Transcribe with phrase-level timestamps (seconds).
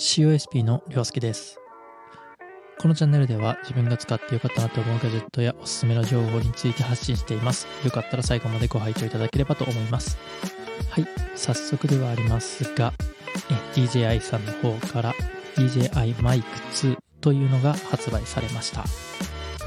[0.00, 1.60] COSP のりょうすけです。
[2.78, 7.66] このチャンネルでは自分が使ってよかったなと思うガジェットやおすすめの情報について発信しています。
[7.84, 10.16] よかったら最後までご拝聴いただければと思います。
[10.88, 11.06] はい、
[11.36, 12.94] 早速ではありますが、
[13.74, 15.14] DJI さんの方から
[15.56, 18.84] DJI マイク2というのが発売されました。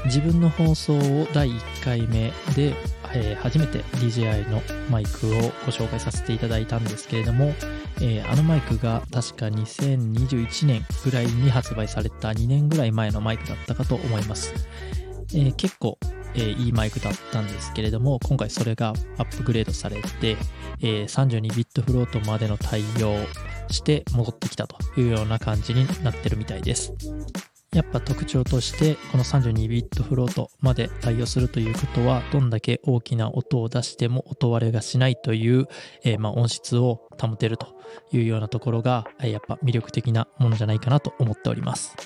[0.06, 2.74] 自分の放送を第1回目で、
[3.14, 7.54] えー初めて DJI のマイクをご紹介させていただいたんですけれども、
[8.00, 14.52] えーあのマイクが確か2021年ぐらいに発売された2年ぐらい前のマイクだったかと思います。
[15.32, 15.98] えー結構、
[16.34, 20.36] えーいいマイクだったんですけれども、今回それがアップグレードされて、
[20.80, 23.16] えー32ビットフロートまでの対応
[23.70, 26.92] して戻ってきたというような感じになってるみたいです。
[27.74, 35.66] やっぱ特徴としてこの32ビットフロートまで対応するということはどんだけ大きな音を出しても音割れがしないという、
[36.04, 37.66] えーま音質を保てると
[38.12, 41.96] いうようなところがやっぱ魅力的なものじゃないかなと思っております。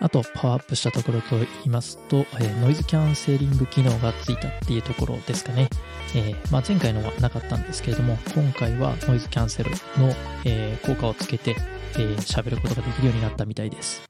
[0.00, 5.70] あとパワーアップしたところと言いますと、えーノイズキャンセリング機能がついたっていうところですかね。
[6.14, 10.12] えーまあ、前回のはなかったんですけれども今回はノイズキャンセルの、
[10.44, 11.56] えー効果をつけて
[11.94, 14.02] えー喋ることができるようになったみたいです。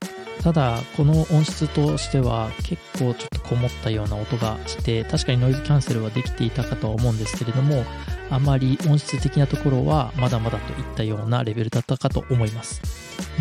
[0.45, 7.83] ただ、この音質としては結構ちょっとこもったような音がして、確かにノイズキャンセルはできていたかとは思うんですけれども、
[8.28, 12.83] あまり音質的なところはまだまだといったようなレベルだったかと思います。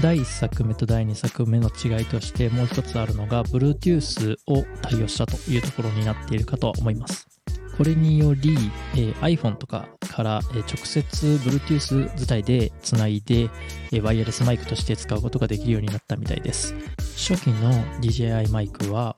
[0.01, 7.32] 第1作目と第2作目の違いとしてもう一つあるのが、Bluetooth を対応したというところになっているかとは思います。
[7.77, 8.55] これにより、
[8.93, 13.49] えー iPhone とかから、えー直接 Bluetooth 自体でつないで、
[13.91, 16.75] えーワイヤレスマイクとして使うことができるようになったみたいです。
[17.17, 19.15] 初期の DJI マイクは、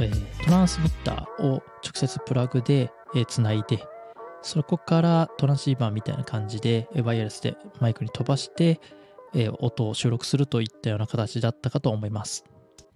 [0.00, 3.78] えートランスミッターを直接プラグで、えーつないで、
[4.42, 8.80] そこからトランシーバーみたいな感じで、えーワイヤレスでマイクに飛ばして、
[9.34, 12.44] えー音を収録するといったような形だったかと思います。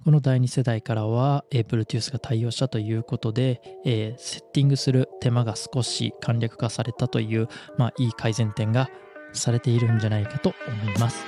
[0.09, 7.47] この第2世代からは、えー Bluetooth が対応したということで、えーセッティングする手間が少し簡略化されたという、
[7.77, 8.89] まあ、いい改善点が
[9.35, 11.27] されているんじゃないかと思います。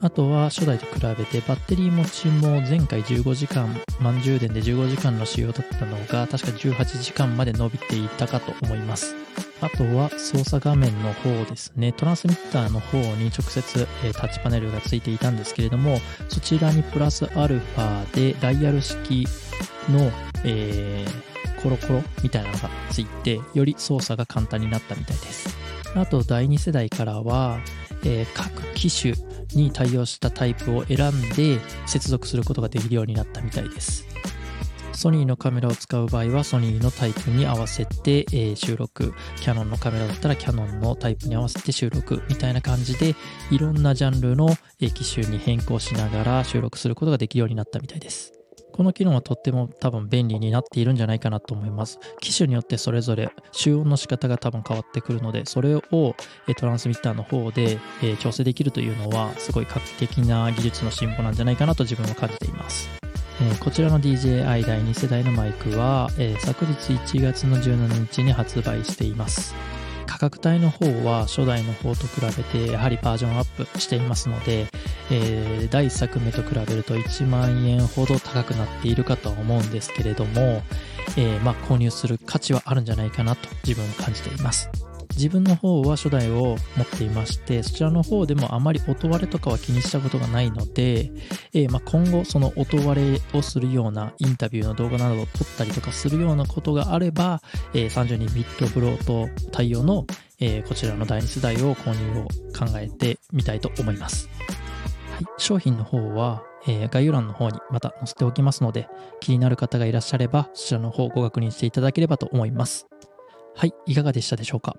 [0.00, 3.68] あとは初代と比べてバッテリー持ちも前回15時間、
[4.00, 9.23] 満充電で15時間の使用だったのが確か18時間まで伸びていたかと思います。
[9.64, 11.92] あとは操作画面の方ですね。
[11.92, 19.26] トランスミッターの方に直接、えタッチパネルがついていたんですけれども、そちらにプラスアルファでダイヤル式
[19.88, 20.12] の、
[20.44, 25.56] えーコロコロみたいなのがついて、より操作が簡単になったみたいです。
[25.94, 27.58] あと第2世代からは、
[28.04, 29.14] えー各機種
[29.54, 34.06] に対応したタイプを選んで接続することができるようになったみたいです。
[34.94, 43.14] ソニーのカメラを使う場合はソニーのタイプに合わせて、え収録キャノンのカメラだったらキャノンのタイプに合わせて収録みたいな感じで
[43.50, 48.32] いろんなジャンルの機種に変更しながら収録することができるようになったみたいです。
[48.72, 52.00] この機能はとっても多分便利になっているんじゃないかなと思います。
[52.20, 55.82] 機種によってそれぞれ集音の仕方が多分変わってくるので、それを
[56.56, 57.78] トランスミッターの方で
[58.18, 63.03] 調整できるというのはすごい画期的な技術の進歩なんじゃないかなと自分は感じています。
[63.46, 69.54] えこちらの DJI 第2世代のマイクは、え昨日1月の17日に発売しています。
[70.06, 74.66] 価格帯の方は初代の方と比べてやはりバージョンアップしていますので、
[75.10, 80.62] えー第1作目と比べると1万円ほど高くなっているかとは思うんですけれども、
[81.18, 84.70] えーまあ購入する価値はあるんじゃないかなと自分は感じています。
[85.16, 91.10] 自分の方は初代を持っていまして、そちらの方でもあまり音割れとかは気にしたことがないので、
[91.52, 97.40] えーま今後その音割れをするようなインタビューの動画などを撮ったりとかするようなことがあれば、
[97.72, 100.06] えー32ビットフロート対応の、
[100.40, 102.24] えーこちらの第2世代を購入を
[102.58, 104.28] 考えてみたいと思います。
[105.12, 108.88] はい、商品の方は、え概要欄の方にまた載せておきますので、
[109.20, 112.86] 気になる方がいらっしゃれば、そちらの方ご確認していただければと思います。
[113.54, 114.74] はい、いかがでしたでしょうか？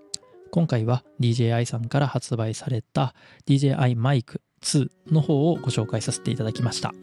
[0.56, 3.14] 今回は DJI さんから発売された
[3.46, 6.94] DJI マイク2の方をご紹介させていただきました。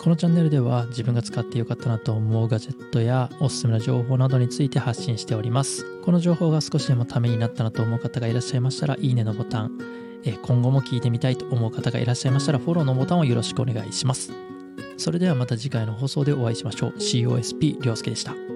[0.00, 5.84] このチャンネルでは自分が使ってよかったなと思うガジェットやおすすめの情報などについて発信しております。
[6.04, 9.76] この情報が少しでもためになったなと思う方がいらっしゃいましたら、いいねのボタン、
[10.24, 14.30] え今後も聞いてみたいと思う方がいらっしゃいましたら、フォローのボタンをよろしくお願いします。
[14.98, 16.90] それではまた次回の放送でお会いしましょう。
[16.92, 18.47] COSP りょうすけでした。